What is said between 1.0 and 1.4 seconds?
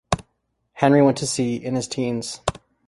went to